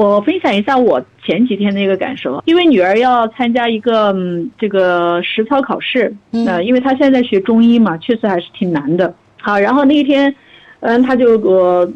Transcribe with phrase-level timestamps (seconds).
[0.00, 9.14] 我分享一下我前几天的一个感受，因为女儿要参加一个、嗯、这个实操考试，嗯呃，因为她现在学中医嘛，确实还是挺难的。
[9.42, 10.34] 好，然后那一天，
[10.80, 11.86] 嗯，她就给我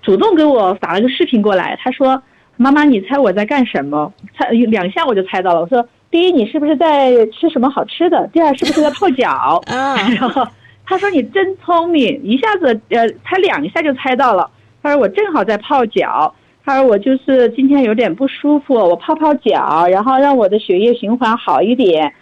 [0.00, 2.22] 主动给我打了个视频过来，她说
[2.56, 5.60] ：“妈妈，你猜我在干什么？”猜两下我就猜到了。
[5.60, 8.28] 我说：“第一，你是不是在吃什么好吃的？
[8.32, 10.46] 第二，是不是在泡脚？” 啊，然后
[10.86, 14.48] 她说你真聪明，一下子呃才两下就猜到了。
[14.82, 16.32] 她说我正好在泡脚，
[16.70, 22.12] 他说我就是今天有点不舒服，我泡泡脚，然后让我的血液循环好一点。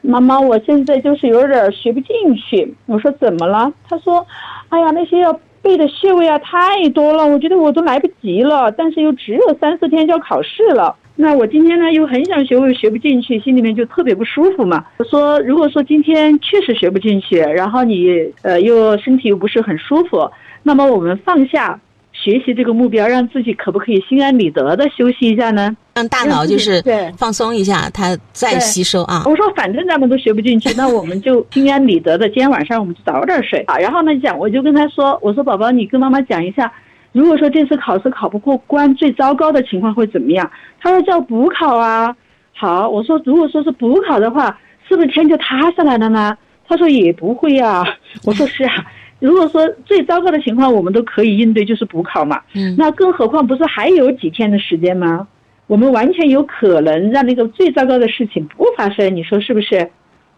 [0.00, 2.74] 妈妈，我现在就是有点学不进去。
[2.86, 3.70] 我说怎么了？
[3.86, 4.26] 他说，
[4.70, 10.96] 哎呀，那些要背的穴位啊太多了，我觉得我都来不及了，但是又只有三四天就要考试了。
[11.14, 14.86] 那我今天呢又很想学，我又学不进去，心里面就特别不舒服嘛。
[15.00, 20.30] 我说，如果说今天确实学不进去，然后你呃又身体又不是很舒服，
[20.62, 21.78] 那么我们放下
[22.20, 25.74] 学习这个目标，让自己可不可以心安理得的休息一下呢？
[25.94, 29.22] 让大脑就是对放松一下，它再吸收啊。
[29.24, 33.78] 我说反正咱们都学不进去， 那我们就心安理得的，今天晚上我们就早点睡啊。
[33.78, 36.72] 然后呢讲，我就跟他说，我说宝宝，你跟妈妈讲一下，
[37.12, 40.50] 如果说这次考试考不过关，最糟糕的情况会怎么样？
[40.80, 42.14] 他说叫补考啊。
[42.52, 46.36] 好，我说如果说是补考的话，是不是天就塌下来了呢？
[46.66, 47.84] 他说也不会呀、
[48.26, 48.84] 我说是啊。
[49.18, 52.40] 如果说最糟糕的情况我们都可以应对，就是补考嘛。
[52.54, 55.26] 嗯那更何况不是还有几天的时间吗？
[55.66, 59.90] 我们完全有可能让那个最糟糕的事情不发生，你说是不是？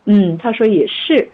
[0.06, 1.28] 嗯，他说也是。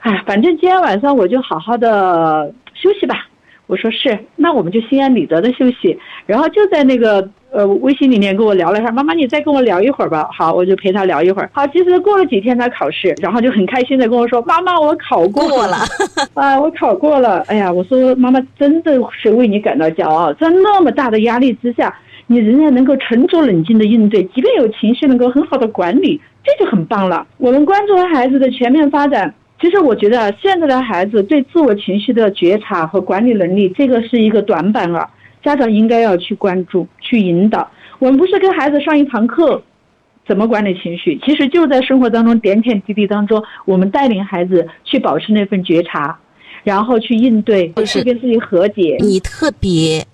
[0.00, 3.26] 哎，反正今天晚上我就好好的休息吧。
[3.66, 5.98] 我说是，那我们就心安理得的休息。
[6.26, 10.28] 然后就在那个呃微信里面跟我聊了一下，妈妈你再跟我聊一会儿吧。
[10.32, 11.50] 好，我就陪他聊一会儿。
[11.52, 15.76] 好，其实过了几天他考试，然后就很开心的跟我说，妈妈我考过过了，
[16.34, 17.40] 啊，我考过了。
[17.48, 21.94] 哎呀，我说妈妈真的是为你感到骄傲，在那么大的压力之下，
[22.26, 27.26] 你仍然能够沉着冷静的应对，即便有情绪能够很好的管理，这就很棒了。
[27.38, 29.34] 我们关注孩子的全面发展。
[29.60, 35.08] 其实我觉得啊现在的孩子对自我情绪的觉察和管理能力，这个是一个短板啊，
[35.44, 37.70] 家长应该要去关注、去引导。
[37.98, 39.62] 我们不是跟孩子上一堂课，
[40.26, 41.18] 怎么管理情绪？
[41.24, 46.18] 其实就在生活当中点点滴滴当中，我们带领孩子去保持那份觉察，
[46.62, 48.96] 然后去应对，就是去跟自己和解。
[49.00, 50.06] 你特别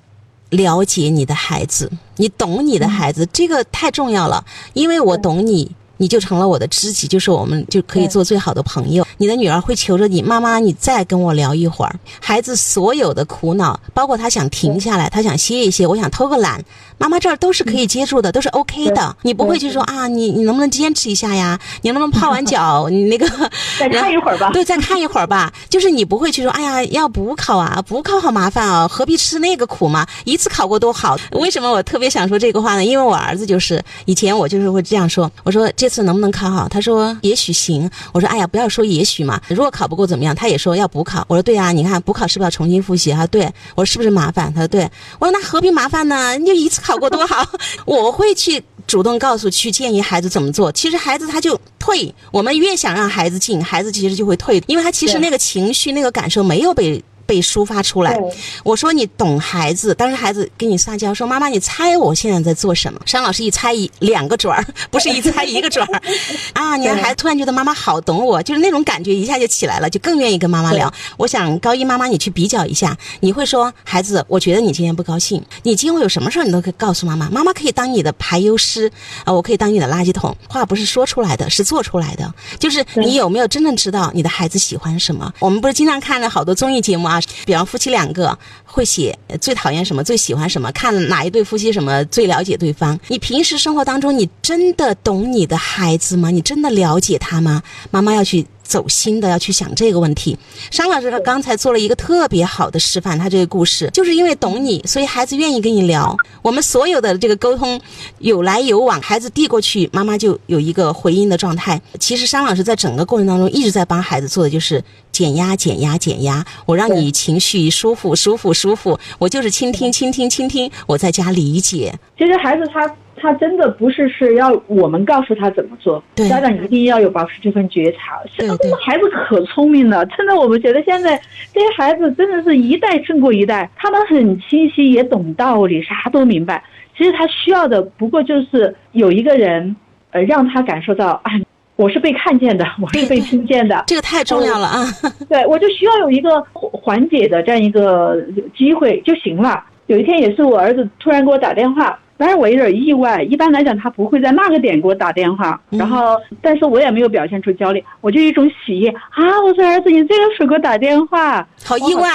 [0.51, 4.45] 了解你的孩子，你懂你的孩子，这个太重要了。
[4.73, 9.07] 因为我懂你，你就成了我的知己，就是我们就可以做最好的朋友。
[9.19, 11.97] 你的女儿会求着你，妈妈，你再跟我聊一会儿。
[12.21, 16.63] 孩子所有的苦恼，包括他想停下来，他想歇一歇，我想偷个懒，
[16.99, 19.17] 妈妈这儿都是可以接住的，都是 OK 的。
[19.23, 21.59] 你不会去说啊，你你能不能坚持一下呀？
[21.83, 23.27] 你能不能泡完脚，你那个
[23.79, 24.51] 再看一会儿吧。
[24.55, 25.53] 对，再看一会儿吧。
[25.69, 30.07] 就是你不会去说，哎呀，要补考啊，补考好麻烦啊，何必吃那个苦嘛？
[30.25, 31.17] 一次考过多好。
[31.33, 32.85] 为什么我特别想说这个话呢？
[32.85, 36.69] 因为我儿子就是以前我就是会这样说，我说这次能不能考好？
[36.69, 37.91] 他说也许行。
[38.13, 40.35] 我说哎呀，不要说也许嘛，如果考不过怎么样？
[40.35, 41.25] 他也说要补考。
[41.29, 43.27] 我说对啊，你看补考是不是要重新复习啊？
[43.27, 44.53] 对，我说是不是麻烦？
[44.55, 44.89] 他说对。
[45.19, 46.37] 我说那何必麻烦呢？
[46.39, 47.49] 你就一次考过多好。
[47.87, 50.71] 我会去主动告诉、去建议孩子怎么做。
[50.71, 57.03] 其实孩子他就退，我们越想让孩子进，孩子其实就会退，因为他其实那个情绪、那个感受没有被。
[57.27, 58.19] 被抒发出来，
[58.63, 66.03] 我说你懂孩子，当时孩子跟你撒娇说：“妈妈，你猜我现在在做什么？”商老师一猜一两个准儿，不是一猜一个准儿，
[66.55, 66.77] 啊！
[66.77, 70.93] 你的孩子突然觉得妈妈好懂我，就是那种感觉一下就起来了，就更愿意跟妈妈聊。
[71.17, 78.91] 我想高一妈妈你去比较一下，你会说孩子，我觉得你今天不高兴，你今后有什么事儿你都可以告诉妈妈，妈妈可以当你的排忧师
[79.25, 80.37] 啊、我可以当你的垃圾桶。
[80.49, 82.33] 话不是说出来的，是做出来的。
[82.59, 85.33] 就是你有没有真正知道你的孩子喜欢什么？
[85.39, 92.99] 我们不是经常看了好多综艺节目啊，啊比方夫妻两个会写最讨厌什么，最喜欢什么，看哪一对夫妻什么最了解对方。
[93.09, 96.31] 你平时生活当中，你真的懂你的孩子吗？
[96.31, 97.63] 你真的了解他吗？
[97.91, 98.47] 妈妈要去。
[98.75, 100.37] 走心的要去想这个问题。
[100.73, 106.17] 商老师他刚才做了一个特别好的示范，他这个故事就是因为懂你，所以孩子愿意跟你聊。
[106.43, 107.81] 我们所有的这个沟通
[108.19, 111.81] 有来有往，孩子递过去，妈妈就有一个回应的状态。
[112.01, 114.83] 其实商老师在整个过程当中一直在帮孩子做的就是
[115.13, 116.45] 减压、减压、减压。
[116.67, 121.95] 我让你情绪舒服、舒服、舒服，我就是倾听、倾听、倾听，我在家理解。
[122.19, 122.93] 其实孩子他
[123.25, 128.21] 他真的不是是要我们告诉他怎么做，家长一定要有保持这份觉察。
[128.37, 128.55] 对现在
[128.85, 131.19] 孩子可聪明了，真的，我们觉得现在
[131.51, 136.63] 这些孩子真的是一代胜过一代，他们很清晰，也懂道理，啥都明白。
[136.95, 139.75] 其实他需要的不过就是有一个人，
[140.11, 141.33] 呃，让他感受到啊，
[141.77, 143.83] 我是被看见的，我是被听见的。
[143.89, 144.85] 这个太重要了啊！
[145.31, 148.23] 对，我就需要有一个缓解的这样一个
[148.55, 149.65] 机会就行了。
[149.87, 159.41] 有一天也是我儿子突然给我打电话，当然我有点意外，一般来讲他不会在那个点给我打电话，然后但是我也没有表现出焦虑，我就一种喜悦啊！
[159.45, 162.09] 我说儿子，你这个时候给我打电话，好意外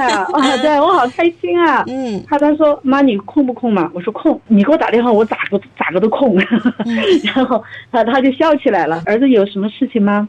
[0.00, 0.26] 啊！
[0.32, 1.84] 啊， 对我好开心啊！
[1.86, 3.90] 嗯，他他说妈你空不空嘛？
[3.94, 6.36] 我说空，你给我打电话我咋个咋个都空。
[7.22, 7.62] 然后
[7.92, 10.28] 他他就笑起来了，儿子有什么事情吗？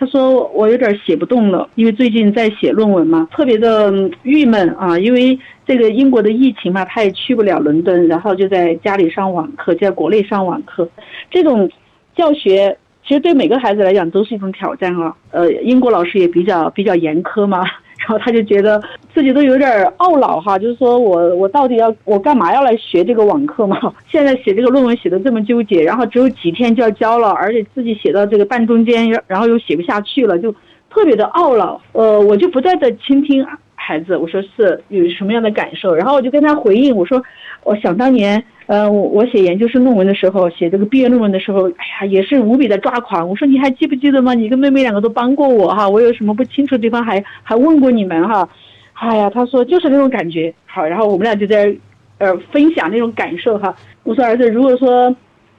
[0.00, 3.92] 他说我有点写不动了，因为最近在写论文嘛，特别的
[4.22, 4.98] 郁闷啊。
[4.98, 10.88] 因为这个英国的疫情嘛，他也去不了伦敦，然后就在家里上网课，在国内上网课。
[11.30, 11.70] 这种
[12.16, 12.74] 教学
[13.06, 15.14] 其实对每个孩子来讲都是一种挑战啊。
[15.32, 17.62] 呃，英国老师也比较比较严苛嘛。
[18.00, 18.82] 然后他就觉得
[19.14, 23.78] 自己都有点懊恼哈，就是说我我到底要我干嘛要来学这个网课嘛？
[24.10, 30.50] 现在写这个论文写的这么纠结，然后只有几天就要交了，而且自己写到这个半中间，然后又写不下去了，就
[30.88, 31.80] 特别的懊恼。
[31.92, 33.46] 呃，我就不断的倾听
[33.82, 37.22] 孩子，我说是有什么样的感受，然后我就跟他回应，我说
[37.64, 38.42] 我想当年。
[38.66, 43.28] 呃，我我写研究生论文的时候，写这个毕业论文的时候，哎呀，也是无比的抓狂。
[43.28, 44.32] 我说你还记不记得吗？
[44.32, 48.48] 你跟妹妹两个都帮过我哈，我有什么不清楚的地方还还问过你们哈。
[48.92, 50.54] 哎呀，他说就是那种感觉。
[50.66, 51.74] 好，然后我们俩就在，
[52.18, 53.74] 呃，分享那种感受哈。
[54.04, 55.12] 我说儿子，如果说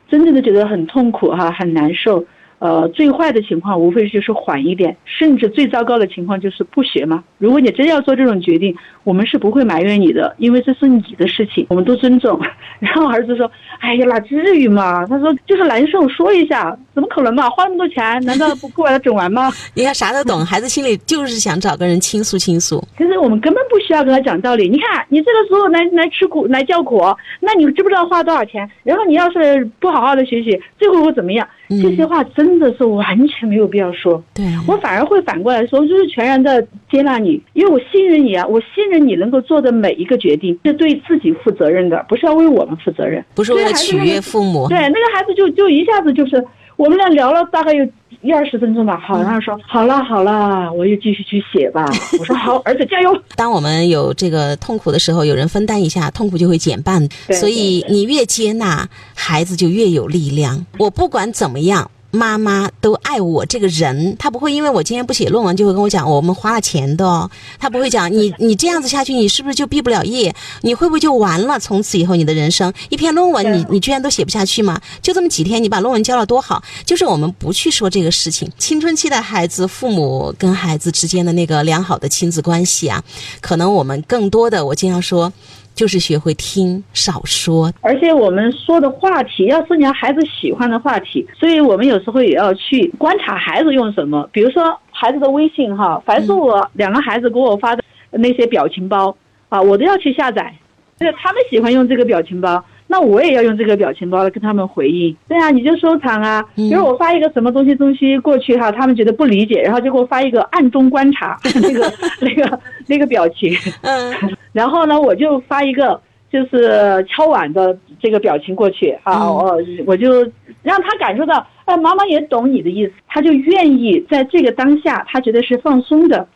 [0.07, 2.23] 真正的觉得很痛苦哈，很难受。
[2.61, 7.23] 呃，最坏的情况无非就是缓一点，甚至最糟糕的情况就是不学嘛。
[7.39, 12.39] 如果你真要做这种决定，我们是不会埋怨你的，因为这是你的事情，我们都尊重。
[12.77, 13.49] 然后儿子说
[13.81, 17.49] ：“哎呀，哪至于嘛？”他说：“就是难受，说一下，怎么可能嘛？
[17.49, 22.79] 花那么多钱，难道不不把它整完吗？” 你看啥都懂， 孩子心里就是想找个人倾诉倾诉。
[22.95, 24.69] 其实我们根本不需要跟他讲道理。
[24.69, 27.01] 你看，你这个时候来来吃苦来叫苦，
[27.39, 28.69] 那你知不知道花多少钱？
[28.83, 31.47] 然后你要是不好好的学习，最后会怎么样？
[31.81, 34.23] 这些话真的是完全没有必要说。
[34.33, 44.67] 对我反而会反过来说，就是全然的接纳你，因为我信任你啊，我信任你能够做的每一个决定是对自己负责任的，不是要为我们负责任，不是为了取悦父母。
[44.67, 46.43] 对，那个孩子就就一下子就是，
[46.75, 47.87] 我们俩聊了大概有
[48.21, 51.85] 一二十分钟吧，好，然后说好了好了，我又继续去写吧。
[52.19, 53.21] 我说好，儿子加油。
[53.35, 57.07] 当我们有这个痛苦的时候，有人分担一下，痛苦就会减半。
[57.31, 60.63] 所以你越接纳，孩子就越有力量。
[60.77, 61.89] 我不管怎么样。
[62.11, 70.33] 妈妈都爱我这个人，他不会因为我今天不写论文就会跟我讲我们花了钱的哦，他不会讲你你这样子下去你是不是就毕不了业？
[70.61, 71.57] 你会不会就完了？
[71.59, 74.79] 从此以后你的人生一篇论文你你居然都写不下去吗？
[75.01, 76.61] 就这么几天你把论文交了多好？
[76.85, 78.51] 就是我们不去说这个事情。
[78.57, 83.03] 青春期的孩子，父母跟孩子之间的那个良好的亲子关系啊，
[83.39, 85.31] 可能我们更多的我经常说。
[85.73, 87.71] 就是学会听，少说。
[87.81, 94.29] 而且我们说的话题要是你要孩子喜欢的话题，所以我们有时候也要去观察孩子用什么。
[94.31, 99.15] 比如说孩子的微信哈，凡是我两个孩子给我发的那些表情包
[99.49, 100.53] 啊，我都要去下载。
[100.99, 102.63] 对，他们喜欢用这个表情包。
[102.87, 105.15] 那我也要用这个表情包来跟他们回应。
[105.25, 106.43] 对啊，你就收藏啊。
[106.55, 113.55] 比如我发一个什么东西东西过去哈，他们觉得不理解，然后就给我发一个暗中观察 那个那个那个表情。
[113.81, 114.13] 嗯。
[114.51, 115.99] 然后呢，我就发一个
[116.31, 120.21] 就是敲碗的这个表情过去啊，我我就
[120.63, 126.27] 让他感受到，哎，妈妈也懂你的意思，他就愿意在这个当下，他觉得是放松的。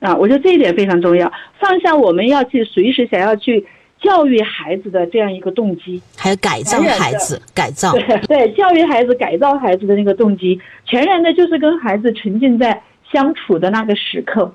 [0.00, 1.32] 啊，我觉得这一点非常重要。
[1.58, 3.66] 放下我们要去随时想要去。
[4.00, 14.54] 教育孩子的这样一个动机，还有改造孩子，改造对对，教育孩子、改造孩子的那个动机，全然的就是跟孩子沉浸在相处的那个时刻，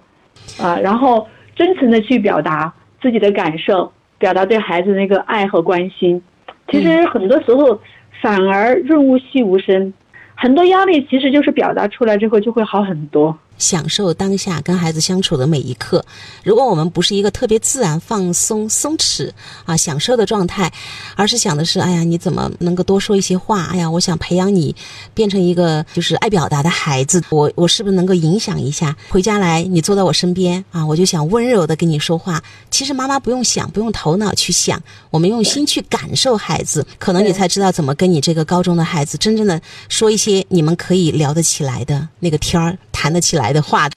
[0.62, 1.28] 啊，然后
[1.58, 6.20] 真诚的去表达自己的感受，表达对孩子那个爱和关心。
[6.70, 7.80] 其实很多时候
[8.22, 9.94] 反而润物细无声，
[10.34, 13.38] 很多压力其实就是表达出来之后就会好很多。
[13.64, 16.04] 享受当下跟孩子相处的每一刻。
[16.44, 19.32] 如果我们不是一个特别自然、放松、松弛
[19.64, 20.70] 啊、享受的状态，
[21.16, 23.64] 而是想的是，哎呀，你怎么能够多说一些话？
[23.72, 24.76] 哎呀，我想培养你
[25.14, 27.24] 变成一个就是爱表达的孩子。
[27.30, 28.94] 我我是不是能够影响一下？
[29.10, 32.44] 回家来，你坐在我身边啊，我就想温柔的跟你说话。
[32.70, 43.53] 其实妈妈不用想，不用头脑去想，我们用心去感受孩子，可能你才知道怎么跟你这个高中的孩子真正的说一些你们可以聊得起来的那个天儿，谈得起来。
[43.54, 43.88] 的话。